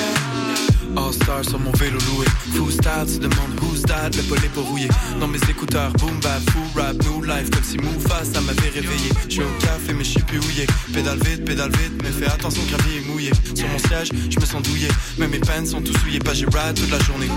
All-star 0.96 1.44
sur 1.44 1.60
mon 1.60 1.72
vélo 1.72 1.98
loué. 2.12 2.26
Fou 2.56 2.72
style, 2.72 3.06
tu 3.12 3.20
demandes 3.20 3.60
who's 3.62 3.82
that, 3.82 4.12
le 4.16 4.24
polé 4.24 4.48
pour 4.54 4.64
rouiller. 4.64 4.88
Dans 5.20 5.28
mes 5.28 5.40
écouteurs, 5.50 5.92
boom 5.94 6.18
bap, 6.22 6.42
fou 6.52 6.80
rap, 6.80 6.96
new 7.04 7.22
life, 7.24 7.50
comme 7.50 7.64
si 7.64 7.78
Moufa, 7.78 8.24
ça 8.24 8.40
m'avait 8.42 8.70
réveillé. 8.70 9.10
Je 9.28 9.34
suis 9.34 9.42
au 9.42 9.60
café, 9.60 9.94
mais 9.94 10.06
je 10.06 10.12
suis 10.12 10.24
plus 10.24 10.40
houillé. 10.40 10.66
Pédale 10.94 11.20
vite, 11.26 11.44
pédale 11.44 11.72
vite, 11.72 12.02
mais 12.02 12.12
fais 12.12 12.32
attention, 12.32 12.62
gravier 12.70 13.00
est 13.00 13.08
mouillé. 13.12 13.32
Sur 13.54 13.68
mon 13.68 13.80
siège, 13.80 14.10
je 14.30 14.40
me 14.40 14.46
sens 14.46 14.62
douillé. 14.64 14.88
Mais 15.18 15.28
mes 15.28 15.40
pants 15.40 15.66
sont 15.66 15.82
tous 15.82 15.98
souillés, 16.00 16.20
pas 16.20 16.34
j'ai 16.34 16.46
ride 16.46 16.76
toute 16.76 16.92
la 16.92 17.00
journée. 17.00 17.30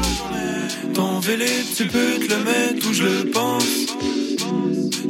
Ton 0.95 1.19
vélo, 1.19 1.45
tu 1.77 1.87
peux 1.87 2.19
te 2.25 2.33
le 2.33 2.45
mettre 2.45 2.89
où 2.89 2.93
je 2.93 3.03
le 3.03 3.31
pense. 3.31 3.89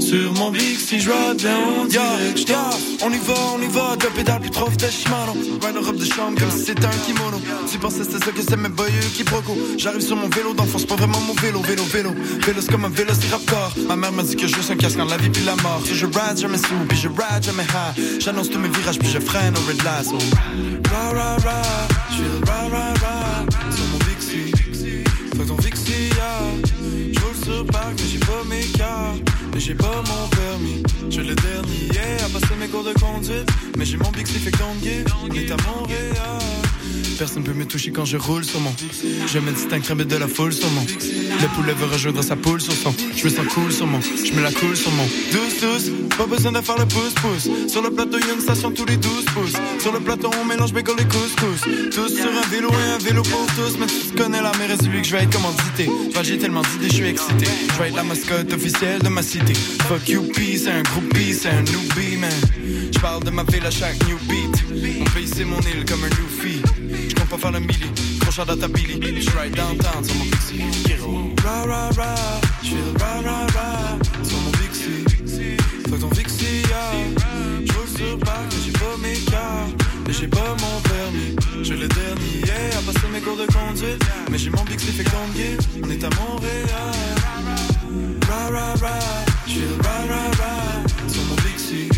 Sur 0.00 0.32
mon 0.34 0.50
big 0.50 0.78
si 0.78 1.00
je 1.00 1.10
bien 1.36 1.58
on 1.80 1.84
dirait 1.84 2.32
que 2.34 2.87
On 3.00 3.10
y 3.12 3.18
va, 3.18 3.34
on 3.54 3.60
y 3.62 3.68
va, 3.68 3.96
deux 3.96 4.08
pédales 4.10 4.40
plus 4.40 4.50
trop 4.50 4.68
de 4.68 4.86
Shimano 4.86 5.32
Ride 5.32 5.76
en 5.76 5.86
robe 5.86 5.96
de 5.96 6.04
chambre 6.04 6.38
comme 6.38 6.50
si 6.50 6.64
c'était 6.64 6.86
un 6.86 6.98
kimono. 7.06 7.40
Tu 7.70 7.78
pensais 7.78 8.02
c'était 8.04 8.24
ça 8.24 8.32
que 8.32 8.42
c'est 8.42 8.56
mes 8.56 8.68
boyeux 8.68 9.00
qui 9.14 9.24
proco 9.24 9.56
J'arrive 9.76 10.00
sur 10.00 10.16
mon 10.16 10.28
vélo 10.28 10.52
d'enfance, 10.54 10.84
pas 10.84 10.96
vraiment 10.96 11.20
mon 11.20 11.34
vélo, 11.34 11.60
vélo, 11.60 11.84
vélo. 11.84 12.10
Vélo 12.44 12.60
comme 12.70 12.84
un 12.84 12.88
vélo, 12.88 13.12
c'est 13.18 13.30
raptor 13.30 13.72
Ma 13.88 13.96
mère 13.96 14.12
m'a 14.12 14.22
dit 14.22 14.36
que 14.36 14.46
je 14.46 14.60
suis 14.60 14.72
un 14.72 14.76
casque 14.76 14.98
en 14.98 15.04
la 15.04 15.16
vie 15.16 15.30
puis 15.30 15.44
la 15.44 15.56
mort. 15.56 15.80
Si 15.84 15.94
je 15.94 16.06
ride, 16.06 16.38
jamais 16.38 16.58
sous, 16.58 16.74
puis 16.88 16.98
je 16.98 17.08
ride, 17.08 17.42
jamais 17.42 17.64
high. 17.64 18.20
J'annonce 18.20 18.50
tous 18.50 18.58
mes 18.58 18.68
virages 18.68 18.98
puis 18.98 19.08
je 19.08 19.20
freine 19.20 19.54
au 19.56 19.60
red 19.68 19.82
lights 19.84 20.12
ra 23.00 23.17
sur 27.58 27.66
parc 27.66 27.94
mais 27.98 28.08
j'ai 28.08 28.18
pas 28.18 28.44
mes 28.48 28.64
cartes 28.78 29.28
mais 29.52 29.60
j'ai 29.60 29.74
pas 29.74 30.02
mon 30.08 30.28
permis. 30.28 30.82
Je 31.10 31.20
le 31.20 31.34
dernier 31.34 31.88
à 32.24 32.28
passer 32.28 32.54
mes 32.60 32.68
cours 32.68 32.84
de 32.84 32.92
conduite. 32.92 33.48
Mais 33.76 33.84
j'ai 33.84 33.96
mon 33.96 34.10
Bixi 34.10 34.38
fait 34.38 34.52
give. 34.82 35.06
On 35.22 35.34
est 35.34 35.50
à 35.50 35.56
Montréal. 35.66 36.67
Personne 37.18 37.42
peut 37.42 37.52
me 37.52 37.64
toucher 37.64 37.90
quand 37.90 38.04
je 38.04 38.16
roule 38.16 38.44
sur 38.44 38.60
mon. 38.60 38.72
Je 39.26 39.38
me 39.40 39.50
distingue 39.50 40.06
de 40.06 40.16
la 40.16 40.28
foule 40.28 40.52
sur 40.52 40.70
mon. 40.70 40.82
Le 40.82 41.48
poulet 41.56 41.72
veut 41.72 41.86
rejoindre 41.86 42.22
sa 42.22 42.36
poule 42.36 42.60
sur 42.60 42.72
son. 42.72 42.94
Je 43.16 43.24
me 43.24 43.28
sens 43.28 43.46
cool 43.52 43.72
sur 43.72 43.88
mon. 43.88 44.00
Je 44.00 44.32
me 44.32 44.40
la 44.40 44.52
coule 44.52 44.76
sur 44.76 44.92
mon. 44.92 45.02
Douce, 45.32 45.60
douce. 45.60 45.90
Pas 46.16 46.26
besoin 46.26 46.52
de 46.52 46.60
faire 46.60 46.78
le 46.78 46.84
pouce-pouce. 46.84 47.48
Sur 47.68 47.82
le 47.82 47.90
plateau, 47.90 48.18
y'a 48.18 48.34
une 48.34 48.40
station 48.40 48.70
tous 48.70 48.84
les 48.84 48.96
12 48.96 49.24
pouces. 49.34 49.54
Sur 49.80 49.92
le 49.92 49.98
plateau, 49.98 50.30
on 50.40 50.44
mélange 50.44 50.72
bacon 50.72 50.96
les 50.96 51.04
couscous. 51.04 51.62
Tous 51.90 52.08
sur 52.08 52.30
un 52.30 52.48
vélo 52.50 52.70
et 52.70 52.90
un 52.94 52.98
vélo 52.98 53.22
pour 53.22 53.46
tous. 53.56 53.76
Mais 53.80 53.86
tu 53.86 54.16
connais 54.16 54.40
la 54.40 54.52
mère, 54.56 54.76
c'est 54.80 54.86
lui 54.86 55.02
que 55.02 55.08
je 55.08 55.16
vais 55.16 55.24
être 55.24 55.32
commandité. 55.32 55.90
Enfin, 56.10 56.22
j'ai 56.22 56.38
tellement 56.38 56.62
d'idées, 56.62 56.88
je 56.88 56.94
suis 56.94 57.06
excité. 57.06 57.46
Je 57.72 57.78
vais 57.82 57.88
être 57.88 57.96
la 57.96 58.04
mascotte 58.04 58.52
officielle 58.52 59.02
de 59.02 59.08
ma 59.08 59.22
cité. 59.22 59.54
Fuck 59.88 60.08
you, 60.08 60.24
c'est 60.56 60.70
un 60.70 60.82
groupie, 60.82 61.34
c'est 61.34 61.50
un 61.50 61.62
newbie, 61.62 62.16
man. 62.16 62.30
Je 62.90 62.98
parle 63.00 63.22
de 63.24 63.30
ma 63.30 63.44
ville 63.44 63.64
à 63.66 63.70
chaque 63.70 63.96
new 64.06 64.18
beat. 64.28 64.98
Mon 64.98 65.04
pays, 65.12 65.28
c'est 65.28 65.44
mon 65.44 65.60
île 65.60 65.84
comme 65.86 66.02
un 66.04 66.08
Luffy. 66.08 66.62
Je 67.08 67.14
compte 67.14 67.28
pas 67.28 67.38
faire 67.38 67.52
le 67.52 67.60
milli, 67.60 67.90
prochain 68.20 68.42
à 68.42 68.56
ta 68.56 68.68
Billy. 68.68 69.20
Je 69.20 69.30
ride 69.38 69.54
downtown 69.54 70.04
sur 70.04 70.14
mon 70.16 70.24
Pixie. 70.24 70.62
Ra 71.44 71.64
ra 71.64 71.90
ra, 71.96 72.14
je 72.62 72.76
ra 72.98 73.20
ra 73.22 73.46
ra 73.54 73.98
sur 74.24 74.38
mon 74.38 74.50
Pixie. 74.52 75.04
Fuck 75.88 76.00
ton 76.00 76.08
Pixie, 76.08 76.62
yeah. 76.68 77.64
Je 77.64 77.72
roule 77.72 77.88
sur 77.96 78.18
parc, 78.18 78.52
j'ai 78.64 78.72
pas 78.72 78.96
mes 79.02 79.18
cartes. 79.30 79.74
Mais 80.06 80.12
j'ai 80.12 80.28
pas 80.28 80.56
mon 80.60 80.80
permis. 80.80 81.36
Je 81.62 81.74
le 81.74 81.88
dernier 81.88 82.46
yeah, 82.46 82.78
à 82.78 82.82
passer 82.82 83.08
mes 83.12 83.20
cours 83.20 83.36
de 83.36 83.46
conduite. 83.46 84.04
Mais 84.30 84.38
j'ai 84.38 84.50
mon 84.50 84.64
Pixie 84.64 84.92
fait 84.92 85.04
conduire. 85.04 85.58
On 85.84 85.90
est 85.90 86.02
à 86.02 86.10
Montréal. 86.20 86.94
Ra 88.28 88.48
ra 88.50 88.74
ra, 88.74 88.98
je 89.46 89.64
ra 89.84 89.98
ra 90.10 90.24
ra 90.40 91.08
sur 91.08 91.22
mon 91.24 91.36
Pixie. 91.36 91.88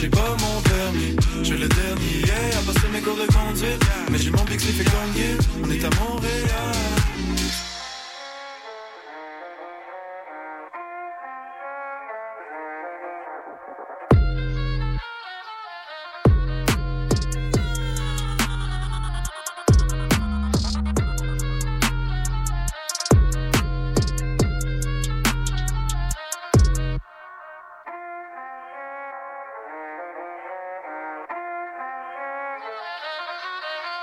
J'ai 0.00 0.08
pas 0.08 0.36
mon 0.40 0.60
permis. 0.62 1.16
Je 1.42 1.54
le 1.54 1.68
dernier 1.68 2.24
à 2.58 2.72
passer 2.72 2.88
mes 2.92 3.00
cours 3.00 3.16
de 3.16 3.26
conduite. 3.32 3.82
Mais 4.10 4.18
j'ai 4.18 4.30
mon 4.30 4.44
Pixie 4.44 4.72
fait 4.72 4.84
conduire. 4.84 5.38
On 5.62 5.70
est 5.70 5.84
à 5.84 5.90
Montréal. 6.00 7.03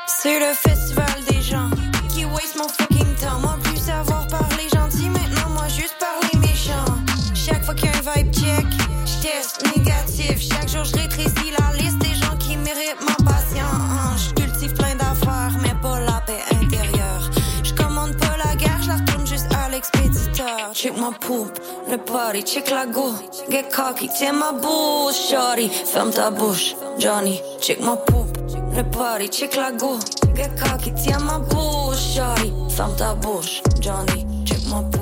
C'est 0.07 0.39
le 0.39 0.53
festival 0.53 1.05
des 1.29 1.41
gens 1.41 1.69
qui 2.09 2.25
waste 2.25 2.55
mon 2.57 2.67
fucking 2.67 3.15
temps. 3.15 3.39
Moi, 3.41 3.57
plus 3.63 3.77
savoir 3.77 4.27
parler 4.27 4.67
gentil, 4.73 5.09
maintenant, 5.09 5.49
moi, 5.49 5.67
juste 5.67 5.95
parler 5.99 6.47
méchant. 6.47 6.85
Chaque 7.33 7.63
fois 7.63 7.73
qu'il 7.73 7.85
y 7.85 7.89
a 7.89 7.97
un 7.97 8.15
vibe 8.15 8.33
check, 8.33 8.65
je 9.05 9.27
teste 9.27 9.75
négatif. 9.75 10.41
Chaque 10.41 10.69
jour, 10.69 10.83
je 10.83 10.95
rétrécis 10.95 11.51
la 11.57 11.77
liste 11.77 11.97
des 11.99 12.13
gens 12.15 12.35
qui 12.39 12.57
méritent 12.57 13.01
ma 13.07 13.15
patience. 13.31 14.29
Je 14.29 14.43
cultive 14.43 14.73
plein 14.73 14.95
d'affaires, 14.95 15.55
mais 15.61 15.73
pas 15.81 15.99
la 15.99 16.21
paix 16.25 16.41
intérieure. 16.51 17.29
Je 17.63 17.73
commande 17.73 18.15
pas 18.17 18.37
la 18.43 18.55
guerre, 18.55 18.79
je 18.81 18.87
la 18.89 18.95
retourne 18.95 19.25
juste 19.25 19.47
à 19.53 19.69
l'expéditeur. 19.69 20.71
Check 20.73 20.97
ma 20.97 21.11
poupe, 21.11 21.59
le 21.89 21.97
party, 21.97 22.43
check 22.43 22.69
la 22.69 22.85
go. 22.85 23.13
Get 23.49 23.69
cocky, 23.69 24.09
tiens 24.15 24.33
ma 24.33 24.51
bouche, 24.51 25.29
shorty. 25.29 25.69
Ferme 25.69 26.11
ta 26.11 26.29
bouche, 26.31 26.75
Johnny, 26.99 27.41
check 27.59 27.79
ma 27.81 27.95
poupe. 27.95 28.40
Le 28.75 28.83
party, 28.83 29.29
check 29.29 29.55
la 29.55 29.71
go. 29.71 29.99
Get 30.33 30.55
cocky, 30.55 30.91
tiens 30.93 31.19
ma 31.19 31.39
bouche, 31.39 32.15
shorty. 32.15 32.53
Ferme 32.69 32.95
ta 32.95 33.13
bouche, 33.15 33.61
Johnny. 33.79 34.25
Check 34.45 34.65
ma 34.69 34.81
poupe, 34.81 35.00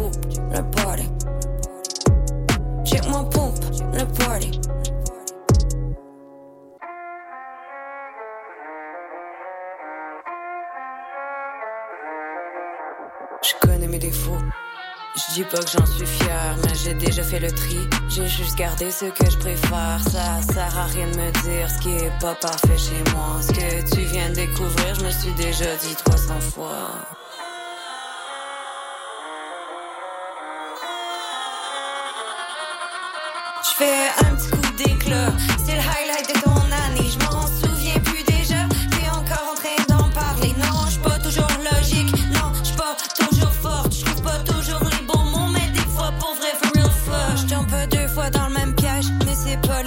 dis 15.39 15.45
pas 15.45 15.59
que 15.59 15.71
j'en 15.71 15.85
suis 15.85 16.05
fier, 16.05 16.57
mais 16.63 16.75
j'ai 16.75 16.93
déjà 16.93 17.23
fait 17.23 17.39
le 17.39 17.51
tri. 17.51 17.79
J'ai 18.09 18.27
juste 18.27 18.57
gardé 18.57 18.91
ce 18.91 19.05
que 19.05 19.29
je 19.29 19.37
préfère. 19.37 19.99
Ça 20.11 20.41
sert 20.41 20.77
à 20.77 20.85
rien 20.85 21.07
de 21.07 21.15
me 21.15 21.31
dire 21.43 21.69
ce 21.69 21.79
qui 21.79 21.91
est 21.91 22.11
pas 22.19 22.35
parfait 22.35 22.77
chez 22.77 23.01
moi. 23.13 23.39
Ce 23.41 23.51
que 23.53 23.95
tu 23.95 24.01
viens 24.01 24.29
de 24.29 24.35
découvrir, 24.35 24.95
je 24.95 25.05
me 25.05 25.11
suis 25.11 25.31
déjà 25.33 25.73
dit 25.77 25.95
300 25.95 26.39
fois. 26.53 26.91
Je 33.63 33.69
fais 33.77 34.25
un 34.25 34.35
petit 34.35 34.49
coup 34.49 34.73
d'éclat, 34.75 35.31
c'est 35.65 35.75
le 35.75 35.79
highlight 35.79 36.27
de 36.35 36.41
ton 36.41 36.59
année. 36.85 37.09
Je 37.09 37.19
m'en 37.25 37.68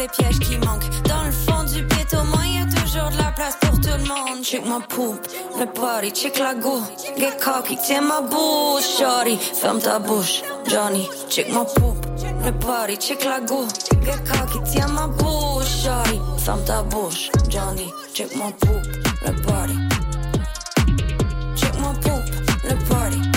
les 0.02 0.08
pièges 0.08 0.38
qui 0.40 0.58
manquent. 0.58 0.90
Dans 1.04 1.24
le 1.24 1.30
fond 1.30 1.62
du 1.72 1.84
pit, 1.86 2.14
au 2.14 2.24
moins 2.24 2.46
y 2.46 2.58
a 2.58 2.64
toujours 2.64 3.10
de 3.10 3.18
la 3.18 3.30
place 3.32 3.56
pour 3.60 3.80
tout 3.80 3.96
le 3.98 4.06
monde. 4.08 4.42
Check 4.42 4.66
ma 4.66 4.80
poupe, 4.80 5.20
le 5.58 5.66
party, 5.66 6.10
check 6.10 6.38
la 6.38 6.54
go. 6.54 6.80
Get 7.16 7.36
cocky, 7.42 7.76
tiens 7.76 8.00
ma 8.00 8.20
bouche, 8.20 8.98
shorty. 8.98 9.38
Ferme 9.60 9.80
ta 9.80 9.98
bouche, 9.98 10.42
Johnny, 10.68 11.08
check 11.28 11.48
ma 11.52 11.64
poupe. 11.64 12.04
Le 12.44 12.52
party, 12.52 12.96
check 12.98 13.24
la 13.24 13.40
go. 13.40 13.66
Get 14.04 14.20
cocky, 14.28 14.58
tiens 14.70 14.88
ma 14.88 15.06
bouche, 15.06 15.84
shorty. 15.84 16.20
Ferme 16.38 16.64
ta 16.64 16.82
bouche, 16.82 17.30
Johnny. 17.48 17.92
Check 18.12 18.34
mon 18.36 18.50
poupe, 18.50 18.86
le 19.24 19.32
party. 19.42 19.76
Check 21.56 21.74
mon 21.78 21.94
poupe, 21.94 22.28
le 22.68 22.74
party. 22.88 23.31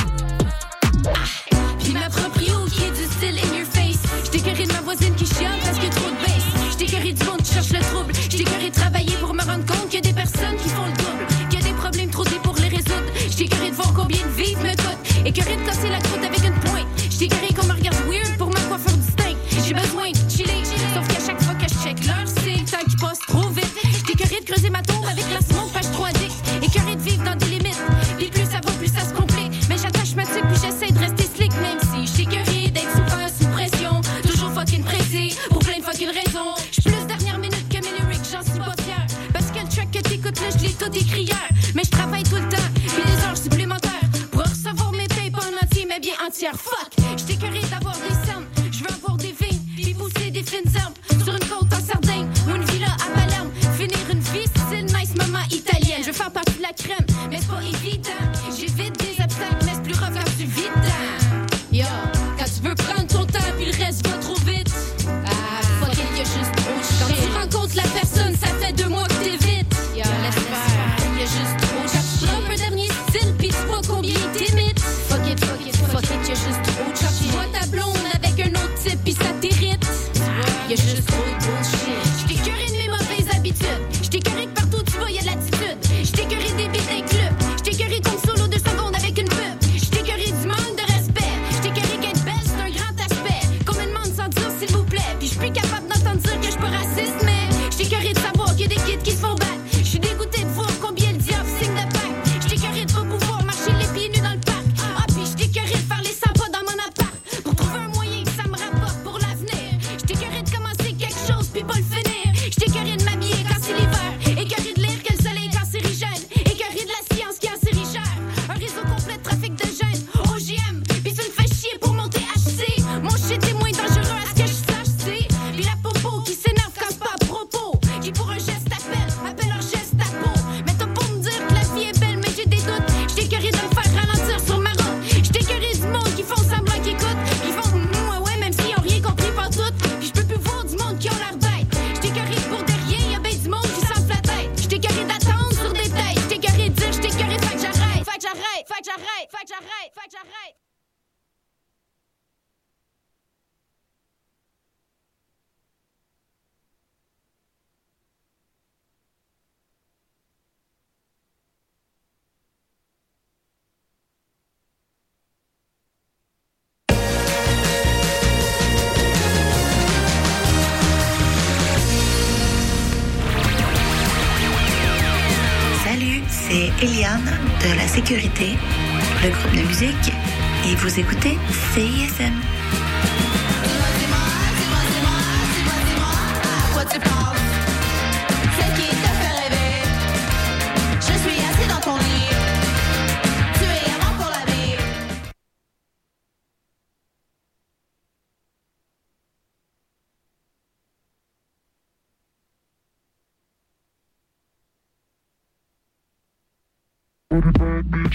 sécurité. 178.05 178.54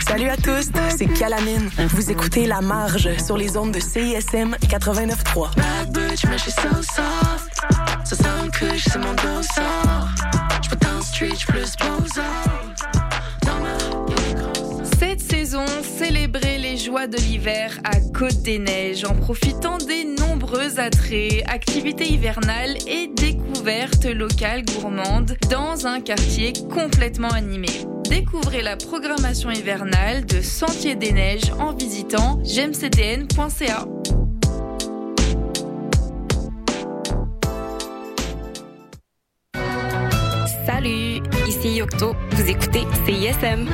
Salut 0.06 0.28
à 0.28 0.36
tous, 0.36 0.70
c'est 0.96 1.06
Calamine. 1.06 1.68
Vous 1.90 2.10
écoutez 2.10 2.46
La 2.46 2.60
Marge 2.60 3.08
sur 3.18 3.36
les 3.36 3.56
ondes 3.56 3.72
de 3.72 3.80
CISM 3.80 4.56
89.3. 4.62 5.50
Cette 14.98 15.20
saison, 15.20 15.66
célébrez 15.82 16.58
les 16.58 16.76
joies 16.76 17.06
de 17.06 17.16
l'hiver 17.16 17.78
à 17.84 18.00
Côte 18.16 18.42
des 18.42 18.58
Neiges 18.58 19.04
en 19.04 19.14
profitant 19.14 19.78
des 19.78 20.04
nombreux 20.04 20.78
attraits, 20.78 21.42
activités 21.46 22.10
hivernales 22.10 22.76
et 22.86 23.08
découvertes 23.08 24.06
locales 24.06 24.64
gourmandes 24.64 25.36
dans 25.50 25.86
un 25.86 26.00
quartier 26.00 26.52
complètement 26.72 27.30
animé. 27.30 27.68
Découvrez 28.10 28.60
la 28.60 28.76
programmation 28.76 29.52
hivernale 29.52 30.26
de 30.26 30.40
Sentier 30.40 30.96
des 30.96 31.12
Neiges 31.12 31.52
en 31.60 31.72
visitant 31.72 32.38
gmcdn.ca. 32.42 33.86
Salut, 40.66 41.22
ici 41.46 41.76
Yocto, 41.76 42.16
vous 42.32 42.50
écoutez 42.50 42.82
CISM. 43.06 43.68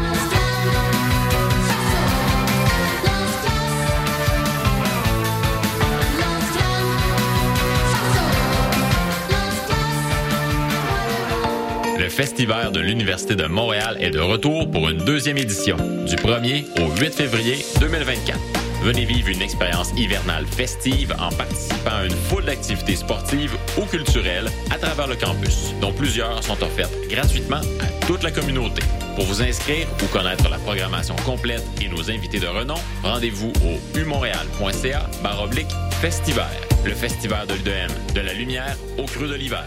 Festivaire 12.16 12.72
de 12.72 12.80
l'Université 12.80 13.36
de 13.36 13.44
Montréal 13.44 13.98
est 14.00 14.08
de 14.08 14.20
retour 14.20 14.70
pour 14.70 14.88
une 14.88 15.04
deuxième 15.04 15.36
édition, 15.36 15.76
du 15.76 16.16
1er 16.16 16.64
au 16.80 16.90
8 16.98 17.12
février 17.12 17.58
2024. 17.78 18.40
Venez 18.82 19.04
vivre 19.04 19.28
une 19.28 19.42
expérience 19.42 19.92
hivernale 19.98 20.46
festive 20.46 21.14
en 21.18 21.28
participant 21.28 21.90
à 21.90 22.06
une 22.06 22.16
foule 22.16 22.46
d'activités 22.46 22.96
sportives 22.96 23.54
ou 23.76 23.84
culturelles 23.84 24.48
à 24.70 24.78
travers 24.78 25.08
le 25.08 25.16
campus, 25.16 25.74
dont 25.82 25.92
plusieurs 25.92 26.42
sont 26.42 26.62
offertes 26.62 26.94
gratuitement 27.10 27.60
à 27.60 28.06
toute 28.06 28.22
la 28.22 28.30
communauté. 28.30 28.80
Pour 29.14 29.26
vous 29.26 29.42
inscrire 29.42 29.86
ou 30.02 30.06
connaître 30.06 30.48
la 30.48 30.56
programmation 30.56 31.16
complète 31.16 31.66
et 31.82 31.88
nos 31.90 32.10
invités 32.10 32.40
de 32.40 32.46
renom, 32.46 32.76
rendez-vous 33.02 33.52
au 33.62 33.98
umontréal.ca 33.98 35.10
baroblique 35.22 35.70
festivaire. 36.00 36.62
Le 36.82 36.94
festival 36.94 37.46
de 37.46 37.52
l'UDM, 37.52 38.14
de 38.14 38.20
la 38.22 38.32
lumière 38.32 38.74
au 38.96 39.04
creux 39.04 39.28
de 39.28 39.34
l'hiver. 39.34 39.66